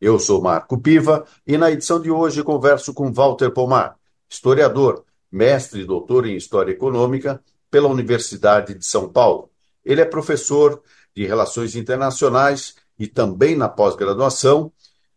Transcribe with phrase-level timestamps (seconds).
[0.00, 3.98] Eu sou Marco Piva e na edição de hoje converso com Walter Pomar,
[4.30, 9.50] historiador, mestre e doutor em História Econômica pela Universidade de São Paulo.
[9.84, 10.82] Ele é professor
[11.14, 14.72] de Relações Internacionais e também na pós-graduação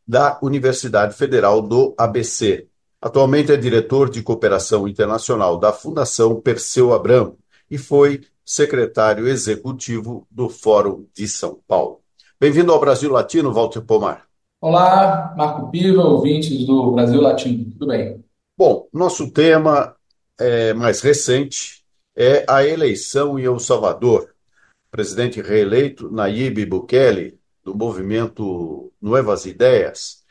[0.05, 2.67] da Universidade Federal do ABC.
[3.01, 7.37] Atualmente é diretor de Cooperação Internacional da Fundação Perseu Abramo
[7.71, 12.01] e foi secretário executivo do Fórum de São Paulo.
[12.37, 14.32] Bem-vindo ao Brasil Latino, Walter Pomar.
[14.65, 18.23] Olá, Marco Piva, ouvintes do Brasil Latino, tudo bem?
[18.57, 19.93] Bom, nosso tema
[20.39, 21.83] é mais recente
[22.15, 24.33] é a eleição em El Salvador.
[24.89, 30.23] Presidente reeleito Nayib Bukele, do movimento Nuevas Ideias,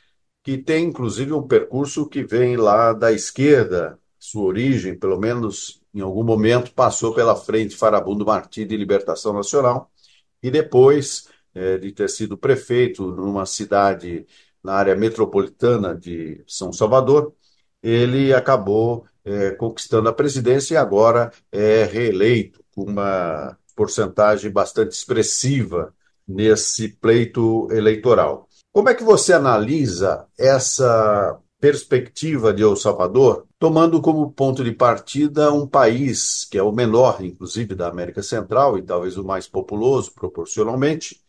[0.42, 6.00] que tem inclusive um percurso que vem lá da esquerda, sua origem, pelo menos em
[6.00, 9.90] algum momento, passou pela frente Farabundo Martí de Libertação Nacional
[10.42, 14.26] e depois é, de ter sido prefeito numa cidade
[14.62, 17.34] na área metropolitana de São Salvador,
[17.82, 25.94] ele acabou é, conquistando a presidência e agora é reeleito com uma porcentagem bastante expressiva
[26.26, 28.48] nesse pleito eleitoral.
[28.72, 35.52] Como é que você analisa essa perspectiva de El Salvador, tomando como ponto de partida
[35.52, 40.12] um país que é o menor, inclusive, da América Central e talvez o mais populoso
[40.12, 41.21] proporcionalmente,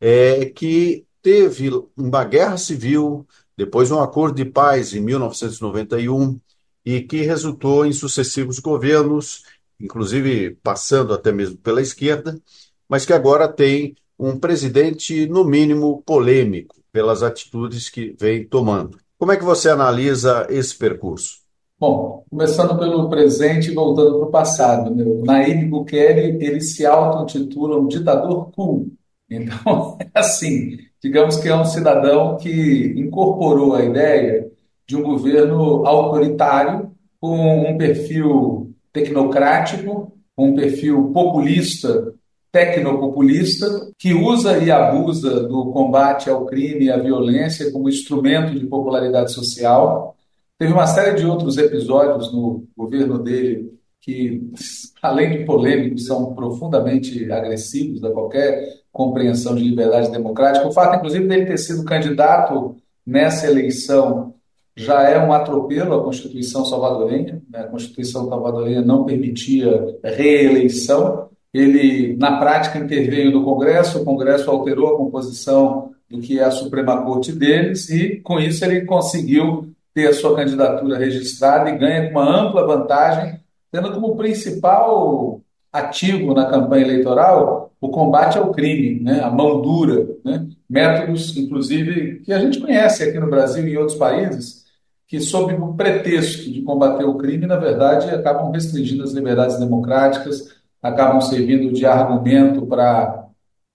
[0.00, 6.40] é, que teve uma guerra civil, depois um acordo de paz em 1991
[6.84, 9.42] e que resultou em sucessivos governos,
[9.78, 12.40] inclusive passando até mesmo pela esquerda,
[12.88, 18.98] mas que agora tem um presidente, no mínimo, polêmico pelas atitudes que vem tomando.
[19.18, 21.40] Como é que você analisa esse percurso?
[21.78, 24.94] Bom, começando pelo presente e voltando para o passado.
[24.94, 25.02] Né?
[25.04, 28.90] O Bukele, ele se auto-intitula um ditador cool.
[29.30, 34.50] Então, é assim, digamos que é um cidadão que incorporou a ideia
[34.86, 42.12] de um governo autoritário com um perfil tecnocrático, um perfil populista
[42.52, 48.66] tecnopopulista que usa e abusa do combate ao crime e à violência como instrumento de
[48.66, 50.16] popularidade social.
[50.58, 54.50] Teve uma série de outros episódios no governo dele que,
[55.00, 60.66] além de polêmicos, são profundamente agressivos a qualquer compreensão de liberdade democrática.
[60.66, 64.34] O fato, inclusive, dele ter sido candidato nessa eleição
[64.76, 67.42] já é um atropelo à Constituição salvadorenha.
[67.50, 67.60] Né?
[67.60, 74.94] A Constituição salvadorenha não permitia reeleição ele, na prática, interveio no Congresso, o Congresso alterou
[74.94, 80.08] a composição do que é a Suprema Corte deles, e com isso ele conseguiu ter
[80.08, 83.40] a sua candidatura registrada e ganha com uma ampla vantagem,
[83.70, 85.40] tendo como principal
[85.72, 92.20] ativo na campanha eleitoral o combate ao crime, né, a mão dura, né, métodos, inclusive,
[92.20, 94.66] que a gente conhece aqui no Brasil e em outros países,
[95.08, 100.54] que, sob o pretexto de combater o crime, na verdade, acabam restringindo as liberdades democráticas,
[100.82, 103.26] acabam servindo de argumento para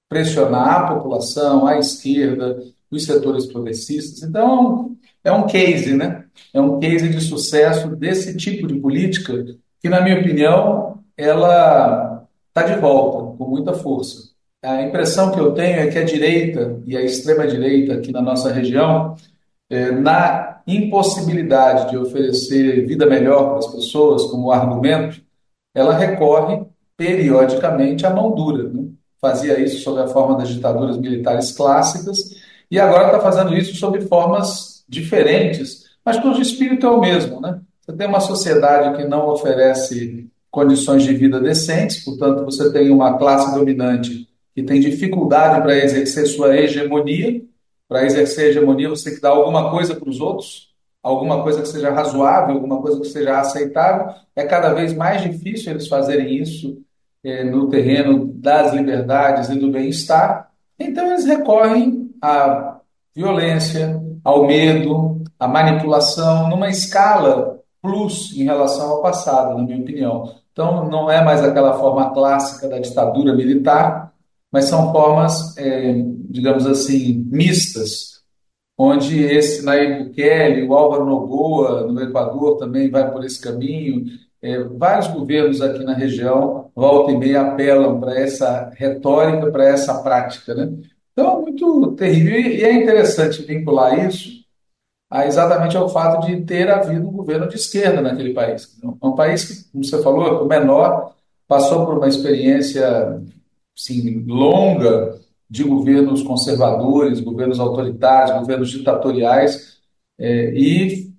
[0.08, 2.58] pressionar a população, a esquerda,
[2.90, 4.24] os setores progressistas.
[4.24, 6.26] Então, é um case, né?
[6.54, 9.46] É um case de sucesso desse tipo de política
[9.82, 14.36] que, na minha opinião, ela está de volta com muita força.
[14.64, 18.52] A impressão que eu tenho é que a direita e a extrema-direita aqui na nossa
[18.52, 19.16] região,
[19.70, 25.22] é, na impossibilidade de oferecer vida melhor para as pessoas como argumento,
[25.74, 26.64] ela recorre
[26.98, 28.64] periodicamente a mão dura.
[28.70, 28.86] Né?
[29.22, 32.32] Fazia isso sob a forma das ditaduras militares clássicas
[32.72, 37.40] e agora está fazendo isso sob formas diferentes, mas cujo espírito é o mesmo.
[37.40, 37.60] Né?
[37.82, 43.18] Você tem uma sociedade que não oferece condições de vida decentes, portanto, você tem uma
[43.18, 44.26] classe dominante
[44.56, 47.42] que tem dificuldade para exercer sua hegemonia.
[47.90, 50.74] Para exercer hegemonia, você tem que dar alguma coisa para os outros,
[51.04, 54.16] alguma coisa que seja razoável, alguma coisa que seja aceitável.
[54.34, 56.82] É cada vez mais difícil eles fazerem isso
[57.22, 62.80] é, no terreno das liberdades e do bem-estar, então eles recorrem à
[63.14, 70.45] violência, ao medo, à manipulação, numa escala plus em relação ao passado, na minha opinião.
[70.56, 74.14] Então, não é mais aquela forma clássica da ditadura militar,
[74.50, 78.24] mas são formas, é, digamos assim, mistas.
[78.78, 84.06] onde esse Nayib Bukele, o Álvaro Noboa, no Equador, também vai por esse caminho.
[84.42, 90.02] É, vários governos aqui na região, volta e meia, apelam para essa retórica, para essa
[90.04, 90.54] prática.
[90.56, 90.74] Né?
[91.12, 92.40] Então, é muito terrível.
[92.40, 94.45] E é interessante vincular isso
[95.10, 98.78] a exatamente ao fato de ter havido um governo de esquerda naquele país.
[98.84, 101.14] É um país que, como você falou, é o menor,
[101.48, 103.22] passou por uma experiência
[103.78, 105.20] assim, longa
[105.50, 109.76] de governos conservadores, governos autoritários, governos ditatoriais,
[110.18, 111.14] é, e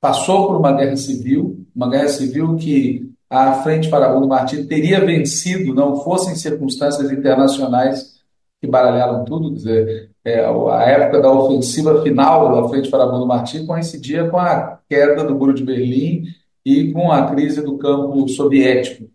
[0.00, 5.74] passou por uma guerra civil, uma guerra civil que a Frente Farabundo Martins teria vencido,
[5.74, 8.20] não fossem circunstâncias internacionais
[8.60, 14.28] que baralharam tudo, dizer, é, a época da ofensiva final da Frente Farabundo Martins coincidia
[14.30, 16.24] com a queda do Muro de Berlim
[16.64, 19.06] e com a crise do campo soviético.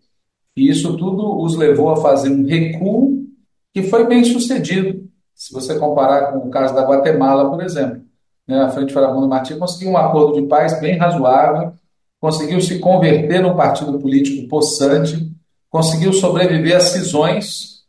[0.56, 3.26] E isso tudo os levou a fazer um recuo
[3.74, 8.02] que foi bem sucedido, se você comparar com o caso da Guatemala, por exemplo.
[8.46, 11.72] Né, a Frente Farabundo Martins conseguiu um acordo de paz bem razoável,
[12.20, 15.28] conseguiu se converter num partido político possante,
[15.68, 17.79] conseguiu sobreviver a cisões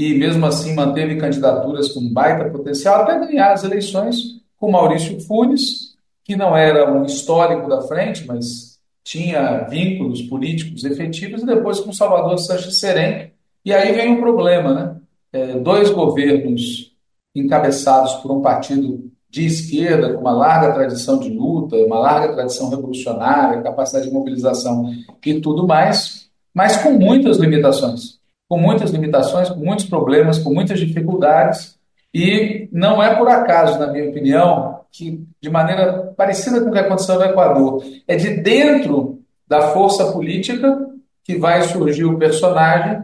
[0.00, 5.94] e, mesmo assim, manteve candidaturas com baita potencial até ganhar as eleições com Maurício Funes,
[6.24, 11.92] que não era um histórico da frente, mas tinha vínculos políticos efetivos, e depois com
[11.92, 13.32] Salvador Sanches Serem.
[13.62, 14.96] E aí vem um problema, né?
[15.34, 16.94] É, dois governos
[17.34, 22.70] encabeçados por um partido de esquerda, com uma larga tradição de luta, uma larga tradição
[22.70, 24.92] revolucionária, capacidade de mobilização
[25.24, 28.19] e tudo mais, mas com muitas limitações.
[28.50, 31.78] Com muitas limitações, com muitos problemas, com muitas dificuldades.
[32.12, 36.78] E não é por acaso, na minha opinião, que, de maneira parecida com o que
[36.80, 40.90] aconteceu no Equador, é de dentro da força política
[41.24, 43.02] que vai surgir o personagem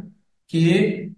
[0.49, 1.13] que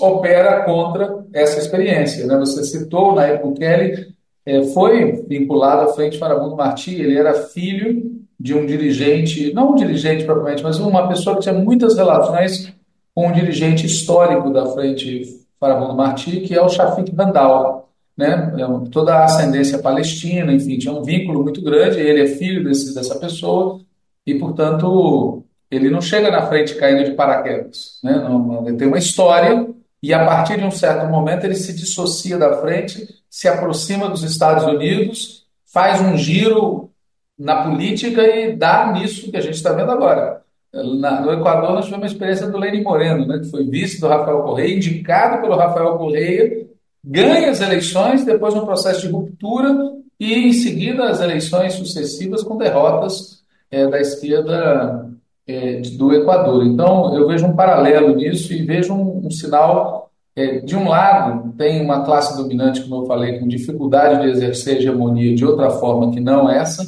[0.00, 2.26] opera contra essa experiência.
[2.26, 2.36] Né?
[2.38, 4.14] Você citou na época Kelly,
[4.44, 9.74] é, foi vinculado à Frente Farabundo Martí, ele era filho de um dirigente, não um
[9.74, 12.72] dirigente propriamente, mas uma pessoa que tinha muitas relações
[13.14, 17.90] com um dirigente histórico da Frente Farabundo Martí, que é o Shafik Randall
[18.20, 18.52] né?
[18.58, 21.98] É toda a ascendência palestina, enfim, tinha um vínculo muito grande.
[21.98, 23.80] Ele é filho desse, dessa pessoa
[24.26, 27.98] e, portanto, ele não chega na frente caindo de paraquedas.
[28.04, 28.22] Né?
[28.66, 29.66] Ele tem uma história
[30.02, 34.22] e, a partir de um certo momento, ele se dissocia da frente, se aproxima dos
[34.22, 36.90] Estados Unidos, faz um giro
[37.38, 40.42] na política e dá nisso que a gente está vendo agora.
[40.72, 44.06] Na, no Equador, nós tivemos uma experiência do Lenin Moreno, né, que foi vice do
[44.06, 46.70] Rafael Correia, indicado pelo Rafael Correia
[47.04, 49.74] ganha as eleições, depois um processo de ruptura
[50.18, 55.08] e, em seguida, as eleições sucessivas com derrotas é, da esquerda
[55.46, 56.64] é, do Equador.
[56.64, 60.10] Então, eu vejo um paralelo nisso e vejo um, um sinal.
[60.36, 64.76] É, de um lado, tem uma classe dominante, como eu falei, com dificuldade de exercer
[64.76, 66.86] hegemonia de outra forma que não essa,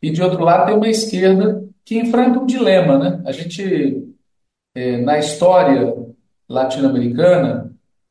[0.00, 2.98] e de outro lado, tem uma esquerda que enfrenta um dilema.
[2.98, 3.22] Né?
[3.24, 4.04] A gente,
[4.74, 5.94] é, na história
[6.46, 7.66] latino-americana,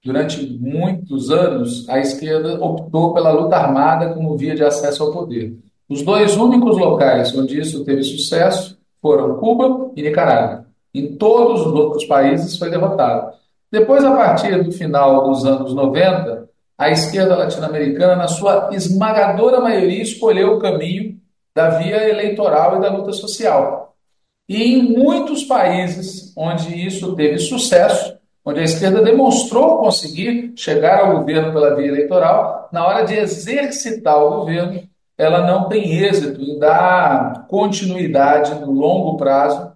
[0.06, 5.57] Durante muitos anos, a esquerda optou pela luta armada como via de acesso ao poder.
[5.89, 10.68] Os dois únicos locais onde isso teve sucesso foram Cuba e Nicarágua.
[10.94, 13.33] Em todos os outros países foi derrotado.
[13.72, 20.04] Depois, a partir do final dos anos 90, a esquerda latino-americana, na sua esmagadora maioria,
[20.04, 21.18] escolheu o caminho
[21.55, 23.95] da via eleitoral e da luta social.
[24.47, 31.19] E em muitos países onde isso teve sucesso, onde a esquerda demonstrou conseguir chegar ao
[31.19, 34.83] governo pela via eleitoral, na hora de exercitar o governo,
[35.17, 39.71] ela não tem êxito em dar continuidade no longo prazo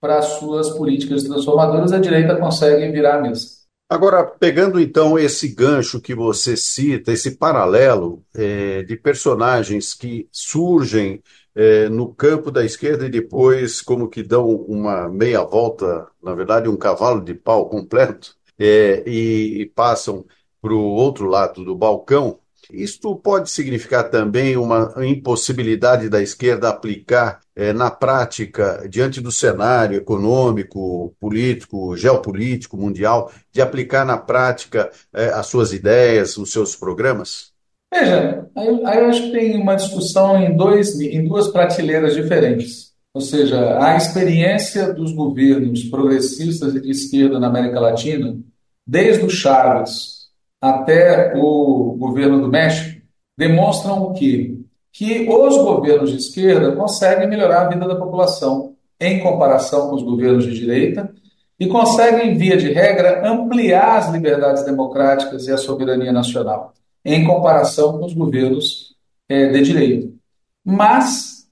[0.00, 3.59] para as suas políticas transformadoras, a direita consegue virar a mesa.
[3.92, 11.20] Agora, pegando então esse gancho que você cita, esse paralelo é, de personagens que surgem
[11.56, 16.68] é, no campo da esquerda e depois como que dão uma meia volta, na verdade
[16.68, 20.24] um cavalo de pau completo, é, e, e passam
[20.62, 22.38] para o outro lado do balcão,
[22.72, 29.96] isto pode significar também uma impossibilidade da esquerda aplicar é, na prática, diante do cenário
[29.96, 37.52] econômico, político, geopolítico, mundial, de aplicar na prática é, as suas ideias, os seus programas?
[37.92, 42.90] Veja, aí eu acho que tem uma discussão em, dois, em duas prateleiras diferentes.
[43.12, 48.38] Ou seja, a experiência dos governos progressistas e de esquerda na América Latina,
[48.86, 50.19] desde o Chaves
[50.60, 53.00] até o governo do México,
[53.36, 54.58] demonstram o quê?
[54.92, 60.02] Que os governos de esquerda conseguem melhorar a vida da população em comparação com os
[60.02, 61.12] governos de direita
[61.58, 66.74] e conseguem, via de regra, ampliar as liberdades democráticas e a soberania nacional.
[67.02, 68.94] em comparação com os governos
[69.26, 70.12] é, de direita.
[70.62, 71.48] Mas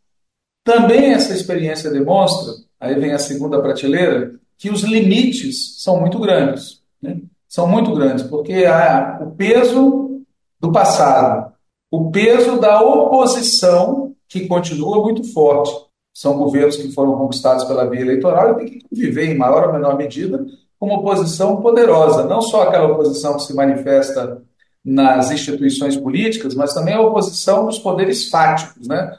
[0.63, 6.83] também essa experiência demonstra, aí vem a segunda prateleira, que os limites são muito grandes.
[7.01, 7.19] Né?
[7.49, 10.21] São muito grandes, porque há o peso
[10.61, 11.53] do passado,
[11.91, 15.73] o peso da oposição, que continua muito forte.
[16.13, 19.73] São governos que foram conquistados pela via eleitoral e tem que conviver, em maior ou
[19.73, 20.45] menor medida,
[20.79, 22.25] com uma oposição poderosa.
[22.25, 24.43] Não só aquela oposição que se manifesta
[24.85, 29.17] nas instituições políticas, mas também a oposição dos poderes fáticos, né?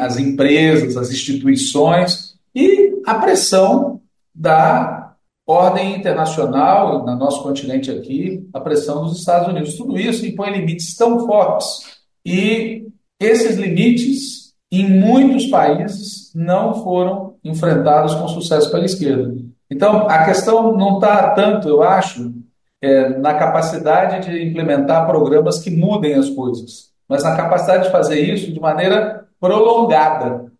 [0.00, 4.00] as empresas, as instituições e a pressão
[4.34, 5.01] da
[5.46, 9.76] ordem internacional, no nosso continente aqui, a pressão dos Estados Unidos.
[9.76, 12.86] Tudo isso impõe limites tão fortes e
[13.20, 19.34] esses limites, em muitos países, não foram enfrentados com sucesso pela esquerda.
[19.70, 22.32] Então, a questão não está tanto, eu acho,
[22.80, 28.20] é, na capacidade de implementar programas que mudem as coisas, mas na capacidade de fazer
[28.20, 30.51] isso de maneira prolongada.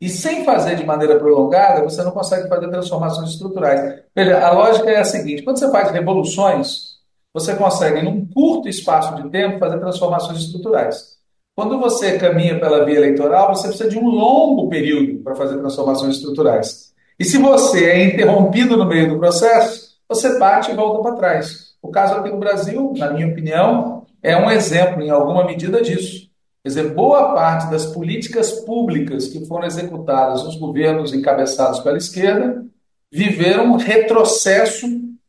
[0.00, 4.02] E sem fazer de maneira prolongada, você não consegue fazer transformações estruturais.
[4.14, 6.94] Veja, a lógica é a seguinte: quando você faz revoluções,
[7.32, 11.14] você consegue, num curto espaço de tempo, fazer transformações estruturais.
[11.54, 16.16] Quando você caminha pela via eleitoral, você precisa de um longo período para fazer transformações
[16.16, 16.92] estruturais.
[17.18, 21.74] E se você é interrompido no meio do processo, você bate e volta para trás.
[21.80, 26.28] O caso aqui no Brasil, na minha opinião, é um exemplo, em alguma medida, disso.
[26.64, 32.64] Quer dizer, boa parte das políticas públicas que foram executadas nos governos encabeçados pela esquerda
[33.12, 34.86] viveram um retrocesso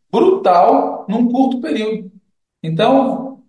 [0.10, 2.10] brutal num curto período.
[2.64, 3.42] Então,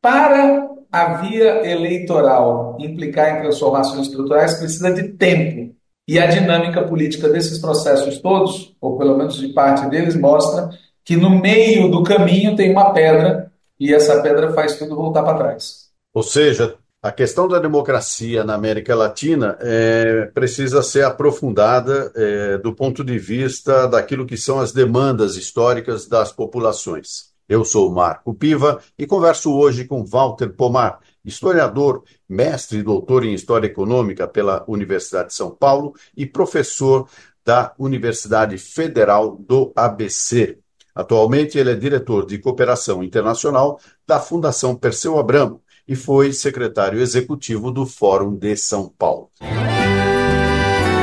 [0.00, 5.74] para a via eleitoral implicar em transformações estruturais, precisa de tempo.
[6.08, 10.70] E a dinâmica política desses processos todos, ou pelo menos de parte deles, mostra
[11.04, 15.36] que no meio do caminho tem uma pedra e essa pedra faz tudo voltar para
[15.36, 15.90] trás.
[16.14, 22.74] Ou seja, a questão da democracia na América Latina é, precisa ser aprofundada é, do
[22.74, 27.34] ponto de vista daquilo que são as demandas históricas das populações.
[27.46, 33.34] Eu sou Marco Piva e converso hoje com Walter Pomar, historiador, mestre e doutor em
[33.34, 37.06] História Econômica pela Universidade de São Paulo e professor
[37.44, 40.58] da Universidade Federal do ABC.
[40.94, 47.70] Atualmente, ele é diretor de cooperação internacional da Fundação Perseu Abramo e foi secretário executivo
[47.70, 49.30] do Fórum de São Paulo.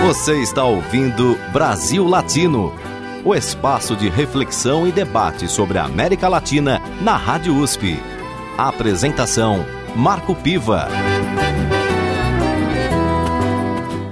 [0.06, 2.74] Você está ouvindo Brasil Latino,
[3.24, 7.98] o espaço de reflexão e debate sobre a América Latina na Rádio USP.
[8.58, 9.64] A apresentação
[9.96, 10.88] Marco Piva.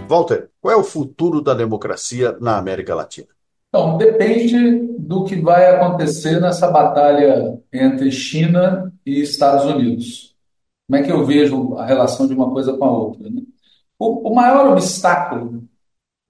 [0.07, 3.27] Walter, qual é o futuro da democracia na América Latina?
[3.69, 10.28] Então, depende do que vai acontecer nessa batalha entre China e Estados Unidos.
[10.89, 13.29] Como é que eu vejo a relação de uma coisa com a outra?
[13.29, 13.43] Né?
[13.99, 15.63] O, o maior obstáculo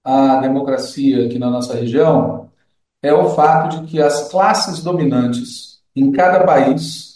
[0.04, 2.50] à democracia aqui na nossa região
[3.02, 7.10] é o fato de que as classes dominantes em cada país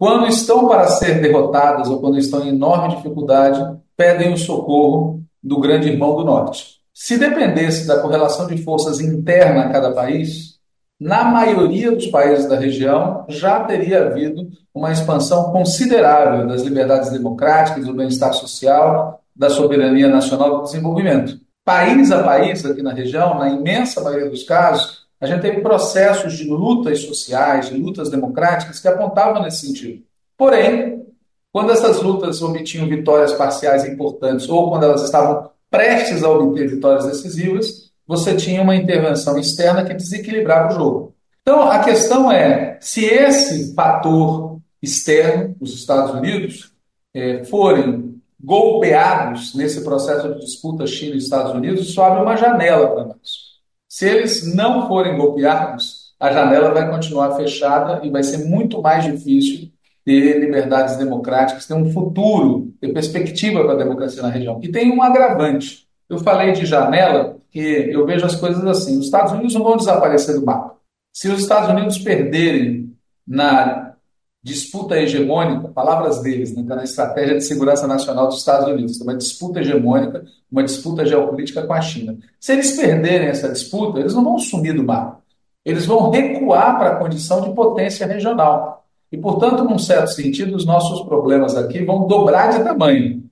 [0.00, 5.60] quando estão para ser derrotadas ou quando estão em enorme dificuldade, pedem o socorro do
[5.60, 6.80] grande irmão do norte.
[6.94, 10.58] Se dependesse da correlação de forças interna a cada país,
[11.00, 17.86] na maioria dos países da região já teria havido uma expansão considerável das liberdades democráticas,
[17.86, 21.40] do bem-estar social, da soberania nacional do desenvolvimento.
[21.64, 26.34] País a país aqui na região, na imensa maioria dos casos, a gente teve processos
[26.34, 30.02] de lutas sociais, de lutas democráticas que apontavam nesse sentido.
[30.36, 31.06] Porém,
[31.50, 37.06] quando essas lutas obtinham vitórias parciais importantes ou quando elas estavam prestes a obter vitórias
[37.06, 37.79] decisivas,
[38.10, 41.14] você tinha uma intervenção externa que desequilibrava o jogo.
[41.42, 46.72] Então, a questão é se esse fator externo, os Estados Unidos,
[47.14, 52.88] é, forem golpeados nesse processo de disputa China e Estados Unidos, isso abre uma janela
[52.88, 53.60] para nós.
[53.88, 59.04] Se eles não forem golpeados, a janela vai continuar fechada e vai ser muito mais
[59.04, 59.70] difícil
[60.04, 64.58] ter liberdades democráticas, ter um futuro, ter perspectiva para a democracia na região.
[64.60, 65.86] E tem um agravante.
[66.08, 68.96] Eu falei de janela porque eu vejo as coisas assim.
[68.98, 70.76] Os Estados Unidos não vão desaparecer do mapa.
[71.12, 73.94] Se os Estados Unidos perderem na
[74.42, 79.14] disputa hegemônica, palavras deles, né, tá na estratégia de segurança nacional dos Estados Unidos, uma
[79.14, 82.16] disputa hegemônica, uma disputa geopolítica com a China.
[82.38, 85.20] Se eles perderem essa disputa, eles não vão sumir do mapa.
[85.64, 88.86] Eles vão recuar para a condição de potência regional.
[89.12, 93.24] E, portanto, num certo sentido, os nossos problemas aqui vão dobrar de tamanho.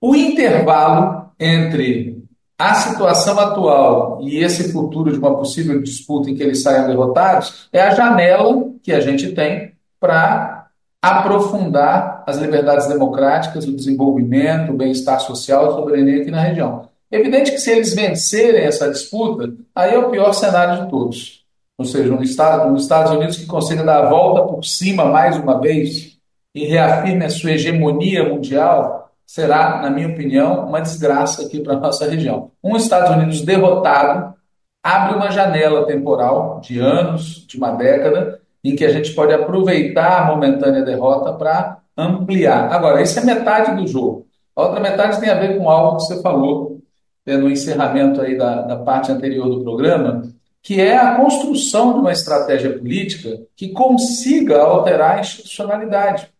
[0.00, 2.11] O intervalo entre
[2.58, 7.68] a situação atual e esse futuro de uma possível disputa em que eles saiam derrotados
[7.72, 10.68] é a janela que a gente tem para
[11.00, 16.88] aprofundar as liberdades democráticas, o desenvolvimento, o bem-estar social e a soberania aqui na região.
[17.10, 21.44] Evidente que se eles vencerem essa disputa, aí é o pior cenário de todos.
[21.76, 25.36] Ou seja, um Estado, um Estados Unidos que consiga dar a volta por cima mais
[25.36, 26.16] uma vez
[26.54, 29.01] e reafirme a sua hegemonia mundial,
[29.32, 32.50] será, na minha opinião, uma desgraça aqui para a nossa região.
[32.62, 34.34] Um Estados Unidos derrotado
[34.82, 40.20] abre uma janela temporal de anos, de uma década, em que a gente pode aproveitar
[40.20, 42.70] a momentânea derrota para ampliar.
[42.70, 44.26] Agora, isso é metade do jogo.
[44.54, 46.82] A outra metade tem a ver com algo que você falou
[47.24, 50.24] é, no encerramento aí da, da parte anterior do programa,
[50.62, 56.30] que é a construção de uma estratégia política que consiga alterar a institucionalidade.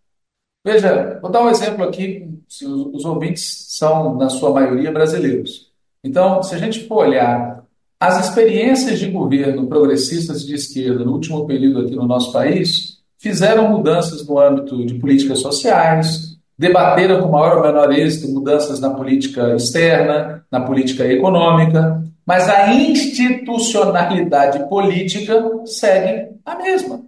[0.63, 5.73] Veja, vou dar um exemplo aqui, se os, os ouvintes são, na sua maioria, brasileiros.
[6.05, 7.65] Então, se a gente for olhar
[7.99, 13.71] as experiências de governo progressistas de esquerda no último período aqui no nosso país fizeram
[13.71, 19.55] mudanças no âmbito de políticas sociais, debateram com maior ou menor êxito mudanças na política
[19.55, 27.01] externa, na política econômica, mas a institucionalidade política segue a mesma.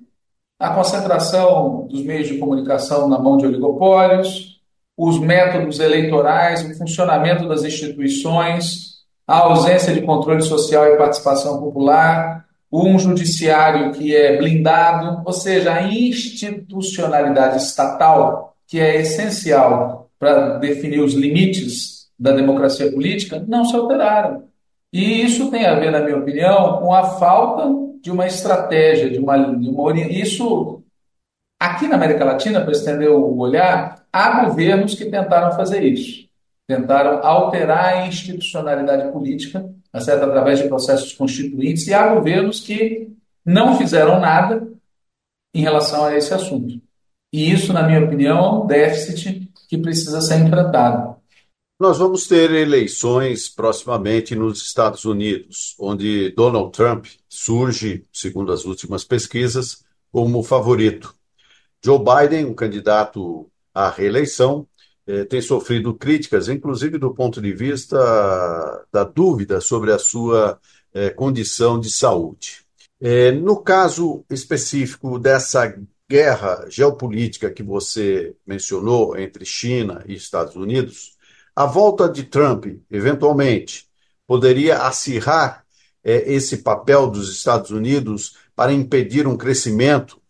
[0.59, 4.54] A concentração dos meios de comunicação na mão de oligopólios,
[4.97, 8.95] os métodos eleitorais, o funcionamento das instituições,
[9.27, 15.73] a ausência de controle social e participação popular, um judiciário que é blindado, ou seja,
[15.73, 23.77] a institucionalidade estatal, que é essencial para definir os limites da democracia política, não se
[23.77, 24.45] alteraram.
[24.93, 27.69] E isso tem a ver, na minha opinião, com a falta
[28.01, 30.83] de uma estratégia, de uma, de uma isso
[31.59, 36.25] aqui na América Latina, para estender o olhar, há governos que tentaram fazer isso
[36.67, 39.69] tentaram alterar a institucionalidade política,
[40.01, 40.25] certo?
[40.25, 43.11] através de processos constituintes, e há governos que
[43.45, 44.67] não fizeram nada
[45.55, 46.81] em relação a esse assunto.
[47.33, 51.17] E isso, na minha opinião, é um déficit que precisa ser enfrentado.
[51.79, 59.05] Nós vamos ter eleições proximamente nos Estados Unidos, onde Donald Trump surge, segundo as últimas
[59.05, 61.15] pesquisas, como favorito.
[61.85, 64.67] Joe Biden, um candidato à reeleição,
[65.07, 67.97] eh, tem sofrido críticas, inclusive do ponto de vista
[68.93, 70.59] da dúvida sobre a sua
[70.95, 72.65] eh, condição de saúde.
[73.01, 75.77] Eh, no caso específico dessa
[76.09, 81.17] guerra geopolítica que você mencionou entre China e Estados Unidos,
[81.57, 83.87] a volta de Trump, eventualmente,
[84.27, 85.65] poderia acirrar
[86.03, 90.21] esse papel dos Estados Unidos para impedir um crescimento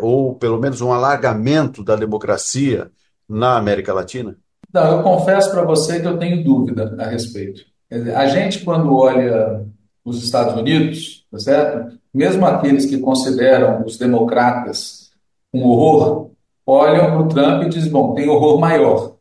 [0.00, 2.90] ou pelo menos um alargamento da democracia
[3.28, 4.36] na América Latina?
[4.72, 7.62] Não, eu confesso para você que eu tenho dúvida a respeito.
[8.14, 9.64] A gente, quando olha
[10.04, 11.98] os Estados Unidos, tá certo?
[12.12, 15.10] mesmo aqueles que consideram os democratas
[15.52, 16.30] um horror,
[16.66, 19.16] olham para o Trump e dizem: bom, tem horror maior.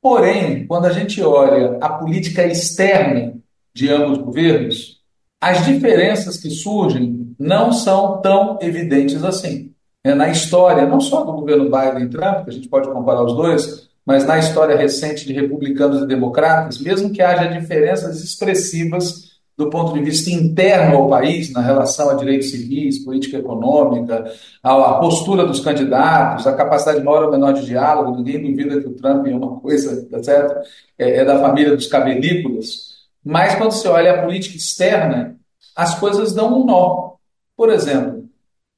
[0.00, 3.34] Porém, quando a gente olha a política externa
[3.74, 5.00] de ambos os governos,
[5.40, 9.71] as diferenças que surgem não são tão evidentes assim
[10.04, 13.22] é, na história, não só do governo Biden e Trump, que a gente pode comparar
[13.24, 19.32] os dois, mas na história recente de republicanos e democratas, mesmo que haja diferenças expressivas
[19.56, 24.94] do ponto de vista interno ao país, na relação a direitos civis, política econômica, a,
[24.94, 29.26] postura dos candidatos, a capacidade maior ou menor de diálogo, ninguém duvida que o Trump
[29.26, 30.68] é uma coisa, tá certo?
[30.98, 32.92] É, é da família dos cavernícolas.
[33.24, 35.36] Mas quando você olha a política externa,
[35.76, 37.12] as coisas dão um nó.
[37.56, 38.11] Por exemplo,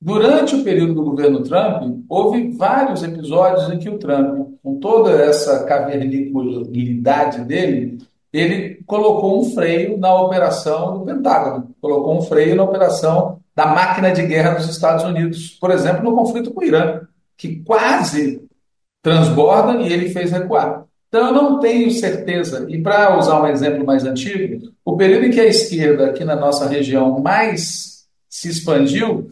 [0.04, 5.12] Durante o período do governo Trump, houve vários episódios em que o Trump, com toda
[5.12, 7.96] essa caverniculidade dele,
[8.30, 14.12] ele colocou um freio na operação do Pentágono, colocou um freio na operação da máquina
[14.12, 17.00] de guerra dos Estados Unidos, por exemplo, no conflito com o Irã,
[17.34, 18.46] que quase
[19.00, 20.84] transborda e ele fez recuar.
[21.08, 25.30] Então, eu não tenho certeza, e para usar um exemplo mais antigo, o período em
[25.30, 29.30] que a esquerda aqui na nossa região mais se expandiu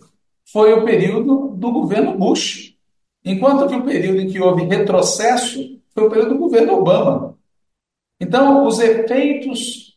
[0.52, 2.74] foi o período do governo Bush,
[3.24, 7.36] enquanto que o período em que houve retrocesso foi o período do governo Obama.
[8.20, 9.96] Então, os efeitos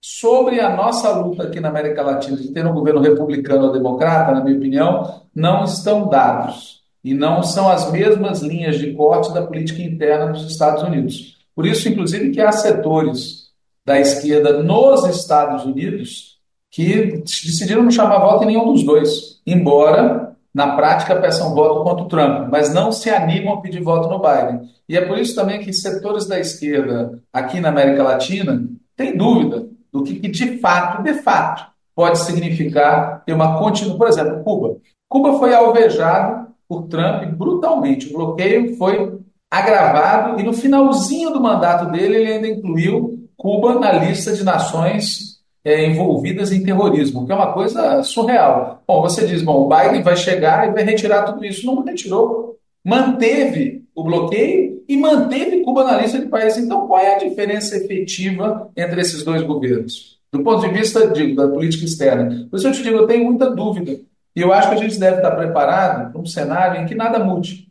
[0.00, 4.32] sobre a nossa luta aqui na América Latina de ter um governo republicano ou democrata,
[4.32, 9.46] na minha opinião, não estão dados e não são as mesmas linhas de corte da
[9.46, 11.38] política interna dos Estados Unidos.
[11.54, 13.52] Por isso, inclusive, que há setores
[13.84, 16.31] da esquerda nos Estados Unidos
[16.72, 22.04] que decidiram não chamar voto em nenhum dos dois, embora na prática peçam voto contra
[22.04, 24.68] o Trump, mas não se animam a pedir voto no Biden.
[24.88, 29.66] E é por isso também que setores da esquerda aqui na América Latina têm dúvida
[29.92, 33.98] do que, que de fato, de fato, pode significar ter uma continuidade.
[33.98, 34.76] Por exemplo, Cuba.
[35.08, 38.08] Cuba foi alvejado por Trump brutalmente.
[38.08, 39.18] O bloqueio foi
[39.50, 45.31] agravado e no finalzinho do mandato dele ele ainda incluiu Cuba na lista de nações
[45.64, 48.82] é, envolvidas em terrorismo, que é uma coisa surreal.
[48.86, 51.66] Bom, você diz, bom, o Biden vai chegar e vai retirar tudo isso.
[51.66, 52.56] Não retirou.
[52.84, 56.64] Manteve o bloqueio e manteve Cuba na lista de países.
[56.64, 60.18] Então, qual é a diferença efetiva entre esses dois governos?
[60.32, 62.48] Do ponto de vista da política externa.
[62.50, 64.00] Por isso eu te digo, eu tenho muita dúvida.
[64.34, 67.18] E eu acho que a gente deve estar preparado para um cenário em que nada
[67.18, 67.68] mude.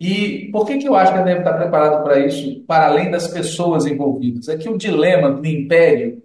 [0.00, 3.28] E por que, que eu acho que deve estar preparado para isso, para além das
[3.28, 4.48] pessoas envolvidas?
[4.48, 6.22] É que o dilema do império,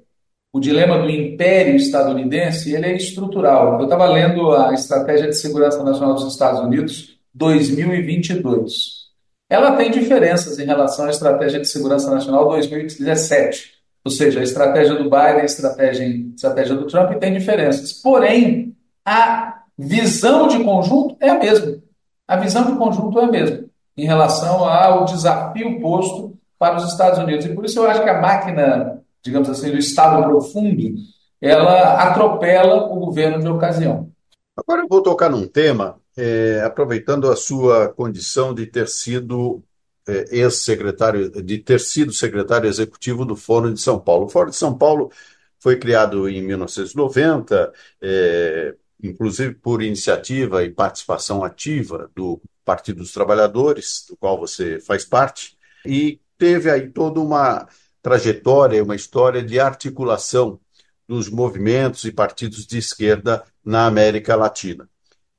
[0.55, 3.77] o dilema do império estadunidense, ele é estrutural.
[3.77, 9.09] Eu estava lendo a Estratégia de Segurança Nacional dos Estados Unidos 2022.
[9.49, 13.73] Ela tem diferenças em relação à Estratégia de Segurança Nacional 2017.
[14.05, 17.91] Ou seja, a estratégia do Biden, a estratégia, a estratégia do Trump tem diferenças.
[17.91, 21.79] Porém, a visão de conjunto é a mesma.
[22.25, 23.65] A visão de conjunto é a mesma
[23.97, 27.45] em relação ao desafio posto para os Estados Unidos.
[27.45, 30.93] E por isso eu acho que a máquina, digamos assim, do Estado profundo,
[31.41, 34.11] ela atropela o governo de ocasião.
[34.55, 39.63] Agora eu vou tocar num tema, é, aproveitando a sua condição de ter sido
[40.07, 44.27] é, ex-secretário, de ter sido secretário executivo do Fórum de São Paulo.
[44.27, 45.11] O Fórum de São Paulo
[45.59, 54.05] foi criado em 1990, é, inclusive por iniciativa e participação ativa do Partido dos Trabalhadores,
[54.07, 57.67] do qual você faz parte, e teve aí toda uma
[58.05, 60.59] trajetória, uma história de articulação
[61.07, 64.87] dos movimentos e partidos de esquerda na América Latina.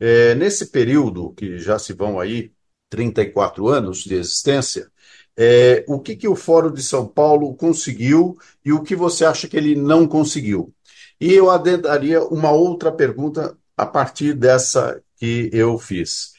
[0.00, 2.50] É, nesse período, que já se vão aí
[2.90, 4.90] 34 anos de existência,
[5.36, 9.46] é, o que, que o Fórum de São Paulo conseguiu e o que você acha
[9.46, 10.74] que ele não conseguiu?
[11.20, 16.32] E eu adentraria uma outra pergunta a partir dessa que eu fiz.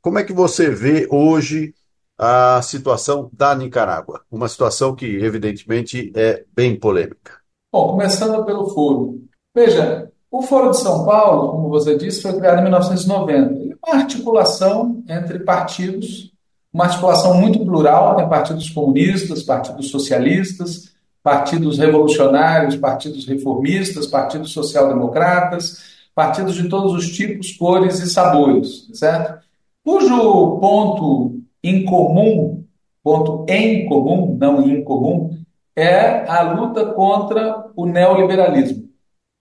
[0.00, 1.74] Como é que você vê hoje
[2.18, 4.22] a situação da Nicarágua?
[4.30, 7.40] Uma situação que, evidentemente, é bem polêmica.
[7.72, 9.22] Bom, começando pelo foro.
[9.54, 13.52] Veja, o Foro de São Paulo, como você disse, foi criado em 1990.
[13.52, 16.32] Ele é uma articulação entre partidos,
[16.72, 25.82] uma articulação muito plural, tem partidos comunistas, partidos socialistas, partidos revolucionários, partidos reformistas, partidos social-democratas,
[26.14, 29.42] partidos de todos os tipos, cores e sabores, certo?
[29.84, 32.64] Cujo ponto em comum,
[33.02, 35.30] ponto em comum, não em comum,
[35.76, 38.88] é a luta contra o neoliberalismo.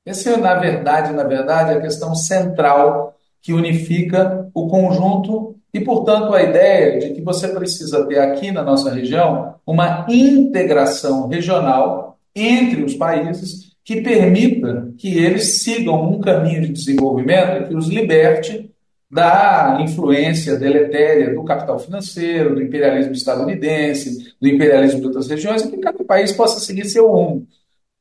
[0.05, 6.33] Essa é, na verdade, na verdade, a questão central que unifica o conjunto e, portanto,
[6.33, 12.83] a ideia de que você precisa ter aqui na nossa região uma integração regional entre
[12.83, 18.70] os países que permita que eles sigam um caminho de desenvolvimento que os liberte
[19.11, 25.69] da influência deletéria do capital financeiro, do imperialismo estadunidense, do imperialismo de outras regiões, e
[25.69, 27.45] que cada país possa seguir seu rumo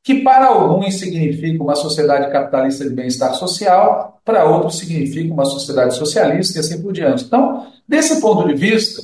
[0.02, 5.94] que para alguns significa uma sociedade capitalista de bem-estar social, para outros significa uma sociedade
[5.94, 7.24] socialista e assim por diante.
[7.24, 9.02] Então, desse ponto de vista,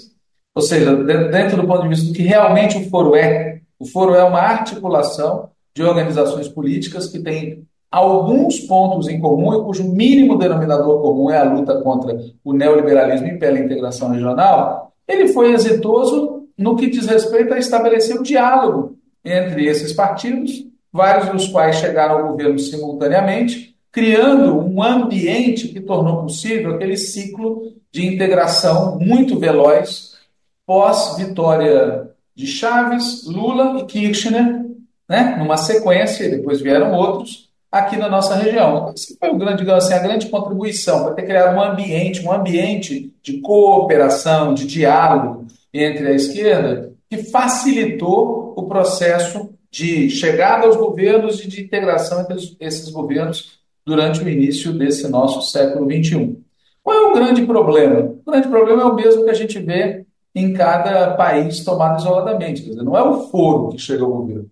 [0.55, 4.14] ou seja, dentro do ponto de vista do que realmente o foro é, o foro
[4.14, 10.37] é uma articulação de organizações políticas que têm alguns pontos em comum e cujo mínimo
[10.37, 16.49] denominador comum é a luta contra o neoliberalismo e pela integração regional, ele foi exitoso
[16.59, 22.18] no que diz respeito a estabelecer o diálogo entre esses partidos vários dos quais chegaram
[22.18, 30.16] ao governo simultaneamente, criando um ambiente que tornou possível aquele ciclo de integração muito veloz
[30.64, 34.64] pós-vitória de Chaves, Lula e Kirchner,
[35.09, 38.92] né, numa sequência, depois vieram outros, aqui na nossa região.
[38.94, 43.12] Essa foi o grande, assim, a grande contribuição para ter criado um ambiente, um ambiente
[43.22, 51.44] de cooperação, de diálogo entre a esquerda, que facilitou o processo de chegada aos governos
[51.44, 56.37] e de integração entre esses governos durante o início desse nosso século XXI.
[56.83, 58.14] Qual é o grande problema?
[58.24, 62.62] O grande problema é o mesmo que a gente vê em cada país tomado isoladamente.
[62.62, 64.50] Dizer, não é o foro que chega ao governo.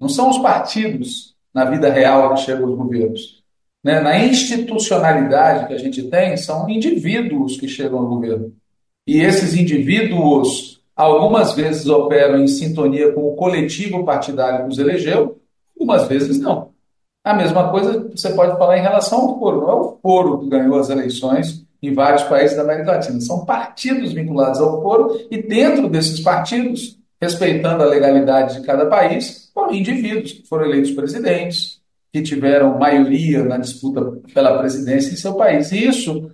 [0.00, 3.42] Não são os partidos na vida real que chegam aos governos.
[3.82, 4.00] Né?
[4.00, 8.52] Na institucionalidade que a gente tem, são indivíduos que chegam ao governo.
[9.06, 15.38] E esses indivíduos algumas vezes operam em sintonia com o coletivo partidário que os elegeu,
[15.78, 16.70] algumas vezes não.
[17.22, 19.60] A mesma coisa você pode falar em relação ao foro.
[19.62, 23.20] Não é o foro que ganhou as eleições em vários países da América Latina.
[23.20, 29.50] São partidos vinculados ao foro e dentro desses partidos, respeitando a legalidade de cada país,
[29.52, 31.80] foram indivíduos que foram eleitos presidentes,
[32.12, 34.00] que tiveram maioria na disputa
[34.32, 35.72] pela presidência em seu país.
[35.72, 36.30] E isso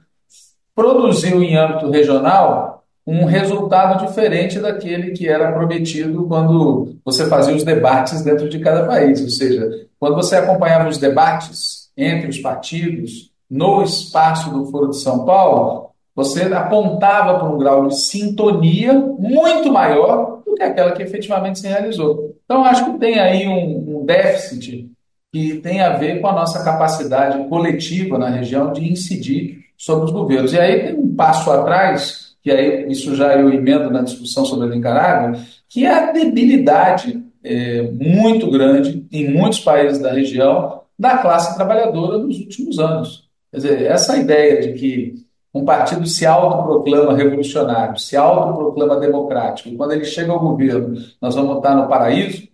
[0.75, 7.65] produziu em âmbito regional um resultado diferente daquele que era prometido quando você fazia os
[7.65, 9.23] debates dentro de cada país.
[9.23, 14.99] Ou seja, quando você acompanhava os debates entre os partidos no espaço do Foro de
[14.99, 21.03] São Paulo, você apontava para um grau de sintonia muito maior do que aquela que
[21.03, 22.37] efetivamente se realizou.
[22.45, 24.91] Então, acho que tem aí um, um déficit
[25.33, 30.13] que tem a ver com a nossa capacidade coletiva na região de incidir sobre os
[30.13, 30.53] governos.
[30.53, 34.67] E aí tem um passo atrás, que aí isso já eu emendo na discussão sobre
[34.67, 41.17] a Nicarágua, que é a debilidade é, muito grande em muitos países da região da
[41.19, 43.31] classe trabalhadora nos últimos anos.
[43.51, 45.15] Quer dizer, essa ideia de que
[45.53, 51.35] um partido se autoproclama revolucionário, se autoproclama democrático, e quando ele chega ao governo, nós
[51.35, 52.49] vamos estar no paraíso,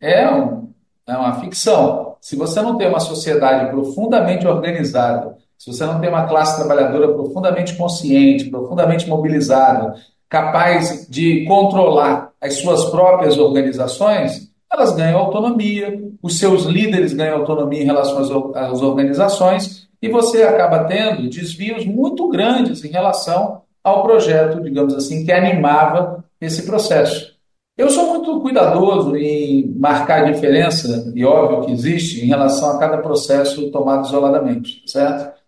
[0.00, 0.72] é, um,
[1.06, 2.16] é uma ficção.
[2.20, 7.12] Se você não tem uma sociedade profundamente organizada, se você não tem uma classe trabalhadora
[7.12, 9.94] profundamente consciente, profundamente mobilizada,
[10.26, 17.82] capaz de controlar as suas próprias organizações, elas ganham autonomia, os seus líderes ganham autonomia
[17.82, 18.18] em relação
[18.54, 25.24] às organizações e você acaba tendo desvios muito grandes em relação ao projeto, digamos assim,
[25.24, 27.38] que animava esse processo.
[27.76, 32.78] Eu sou muito cuidadoso em marcar a diferença, e óbvio que existe, em relação a
[32.78, 35.40] cada processo tomado isoladamente, certo?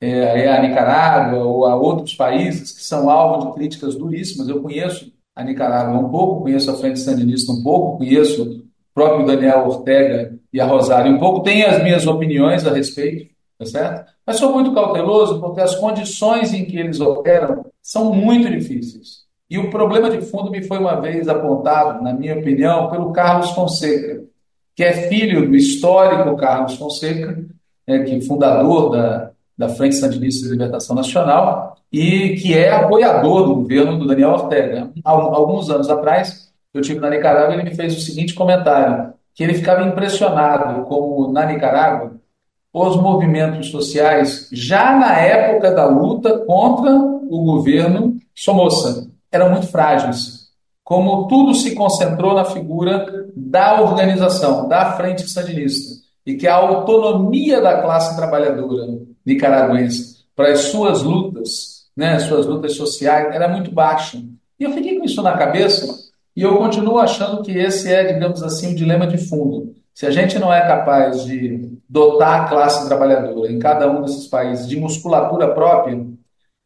[0.00, 4.48] É, a Nicarágua ou a outros países que são alvo de críticas duríssimas.
[4.48, 8.62] Eu conheço a Nicarágua um pouco, conheço a Frente Sandinista um pouco, conheço o
[8.94, 13.66] próprio Daniel Ortega e a Rosário um pouco, tenho as minhas opiniões a respeito, tá
[13.66, 14.12] certo?
[14.24, 19.26] Mas sou muito cauteloso porque as condições em que eles operam são muito difíceis.
[19.50, 23.50] E o problema de fundo me foi uma vez apontado, na minha opinião, pelo Carlos
[23.50, 24.22] Fonseca,
[24.76, 27.44] que é filho do histórico Carlos Fonseca,
[27.86, 33.54] é, que fundador da, da Frente Sandinista de Libertação Nacional e que é apoiador do
[33.56, 34.90] governo do Daniel Ortega.
[35.02, 39.54] Alguns anos atrás, eu tive na Nicarágua ele me fez o seguinte comentário, que ele
[39.54, 42.17] ficava impressionado como na Nicarágua
[42.86, 50.48] os movimentos sociais, já na época da luta contra o governo Somoza, eram muito frágeis.
[50.84, 57.60] Como tudo se concentrou na figura da organização, da Frente Sandinista, e que a autonomia
[57.60, 64.22] da classe trabalhadora nicaragüense para as suas lutas, né, suas lutas sociais, era muito baixa.
[64.58, 68.42] E eu fiquei com isso na cabeça e eu continuo achando que esse é, digamos
[68.42, 69.74] assim, o dilema de fundo.
[69.98, 74.28] Se a gente não é capaz de dotar a classe trabalhadora em cada um desses
[74.28, 76.06] países de musculatura própria,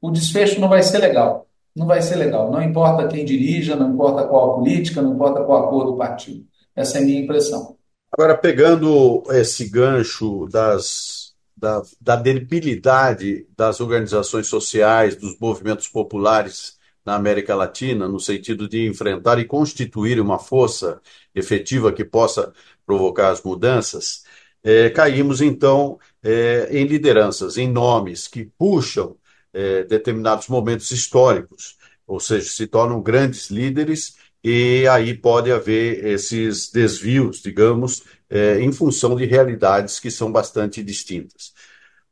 [0.03, 1.47] o desfecho não vai ser legal.
[1.75, 2.51] Não vai ser legal.
[2.51, 5.97] Não importa quem dirija, não importa qual a política, não importa qual a cor do
[5.97, 6.45] partido.
[6.77, 7.75] Essa é a minha impressão.
[8.13, 17.15] Agora, pegando esse gancho das, da, da debilidade das organizações sociais, dos movimentos populares na
[17.15, 21.01] América Latina, no sentido de enfrentar e constituir uma força
[21.35, 22.53] efetiva que possa
[22.87, 24.25] provocar as mudanças,
[24.63, 29.17] é, caímos então é, em lideranças, em nomes que puxam
[29.53, 36.71] é, determinados momentos históricos, ou seja, se tornam grandes líderes e aí pode haver esses
[36.71, 41.53] desvios, digamos, é, em função de realidades que são bastante distintas.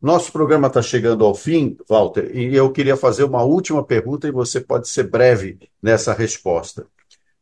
[0.00, 4.32] Nosso programa está chegando ao fim, Walter, e eu queria fazer uma última pergunta e
[4.32, 6.86] você pode ser breve nessa resposta.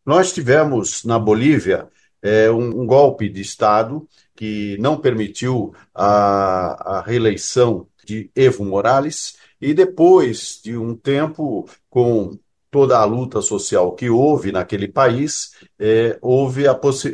[0.05, 1.89] Nós tivemos na Bolívia
[2.23, 9.37] é, um, um, golpe de Estado que não permitiu a, a reeleição de Evo Morales,
[9.61, 12.39] e depois de um tempo, com
[12.71, 16.65] toda a luta social que houve naquele país, é, houve,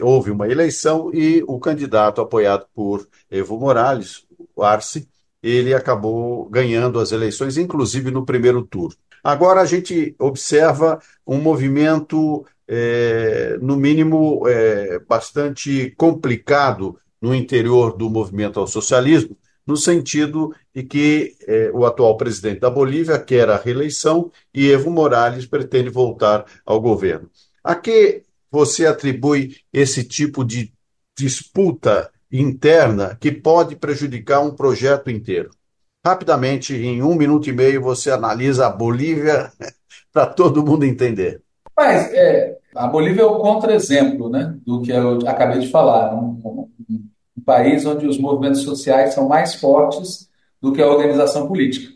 [0.03, 5.09] houve uma eleição e o candidato apoiado por Evo Morales, o Arce,
[5.43, 8.97] ele acabou ganhando as eleições, inclusive no primeiro turno.
[9.23, 18.11] Agora a gente observa um movimento, é, no mínimo, é, bastante complicado no interior do
[18.11, 23.57] movimento ao socialismo, no sentido de que eh, o atual presidente da Bolívia quer a
[23.57, 27.31] reeleição e Evo Morales pretende voltar ao governo.
[27.63, 30.73] A que você atribui esse tipo de
[31.17, 35.51] disputa interna que pode prejudicar um projeto inteiro?
[36.05, 39.51] Rapidamente, em um minuto e meio, você analisa a Bolívia
[40.13, 41.44] para todo mundo entender.
[41.77, 46.15] Mas é, a Bolívia é o contra-exemplo né, do que eu acabei de falar.
[46.15, 46.71] Um, um,
[47.37, 50.29] um país onde os movimentos sociais são mais fortes
[50.61, 51.93] do que a organização política.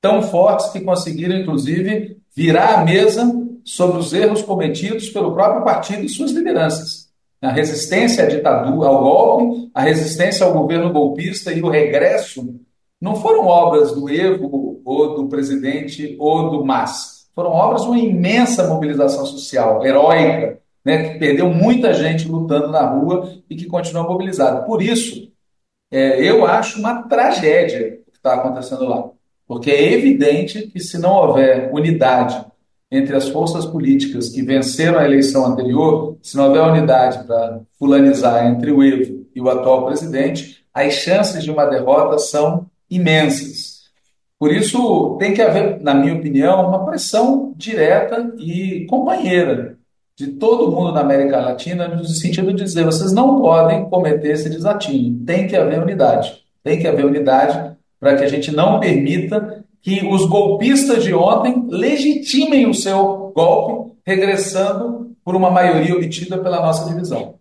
[0.00, 3.30] Tão fortes que conseguiram, inclusive, virar a mesa
[3.64, 7.10] sobre os erros cometidos pelo próprio partido e suas lideranças.
[7.42, 12.60] A resistência à ditadura, ao golpe, a resistência ao governo golpista e o regresso
[13.00, 17.19] não foram obras do Evo, ou do presidente, ou do MAS.
[17.34, 22.82] Foram obras de uma imensa mobilização social, heróica, né, que perdeu muita gente lutando na
[22.82, 24.62] rua e que continua mobilizada.
[24.62, 25.30] Por isso,
[25.90, 29.10] é, eu acho uma tragédia o que está acontecendo lá.
[29.46, 32.44] Porque é evidente que se não houver unidade
[32.90, 38.46] entre as forças políticas que venceram a eleição anterior, se não houver unidade para fulanizar
[38.46, 43.59] entre o Evo e o atual presidente, as chances de uma derrota são imensas.
[44.40, 49.76] Por isso, tem que haver, na minha opinião, uma pressão direta e companheira
[50.16, 54.48] de todo mundo na América Latina, no sentido de dizer: vocês não podem cometer esse
[54.48, 55.26] desatino.
[55.26, 56.42] Tem que haver unidade.
[56.64, 61.66] Tem que haver unidade para que a gente não permita que os golpistas de ontem
[61.68, 67.34] legitimem o seu golpe, regressando por uma maioria obtida pela nossa divisão.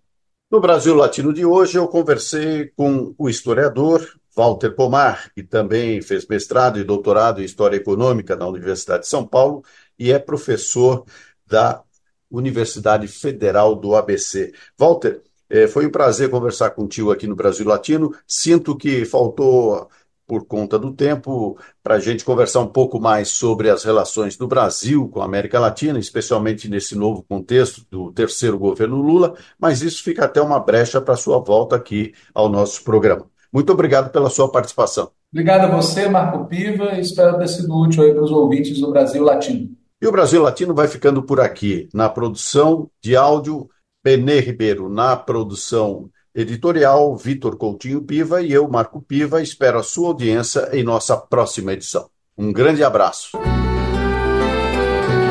[0.51, 6.25] No Brasil Latino de hoje, eu conversei com o historiador Walter Pomar, que também fez
[6.27, 9.63] mestrado e doutorado em História Econômica na Universidade de São Paulo
[9.97, 11.05] e é professor
[11.45, 11.83] da
[12.31, 14.53] Universidade Federal do ABC.
[14.77, 18.13] Walter, eh, foi um prazer conversar contigo aqui no Brasil Latino.
[18.27, 19.89] Sinto que faltou
[20.29, 24.47] por conta do tempo, para a gente conversar um pouco mais sobre as relações do
[24.47, 30.03] Brasil com a América Latina, especialmente nesse novo contexto do terceiro governo Lula, mas isso
[30.03, 33.27] fica até uma brecha para sua volta aqui ao nosso programa.
[33.51, 35.09] Muito obrigado pela sua participação.
[35.31, 38.91] Obrigado a você, Marco Piva, e espero ter sido útil aí para os ouvintes do
[38.91, 39.69] Brasil Latino.
[40.01, 43.69] E o Brasil Latino vai ficando por aqui, na produção de áudio,
[44.03, 50.09] Benê Ribeiro, na produção Editorial Vitor Coutinho Piva e eu, Marco Piva, espero a sua
[50.09, 52.09] audiência em nossa próxima edição.
[52.37, 53.37] Um grande abraço.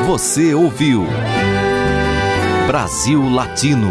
[0.07, 1.05] Você ouviu
[2.67, 3.91] Brasil Latino,